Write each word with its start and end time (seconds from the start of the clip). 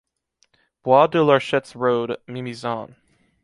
Bois 0.81 1.05
de 1.05 1.21
Larchets 1.23 1.73
Road, 1.75 2.17
Mimizan 2.27 2.95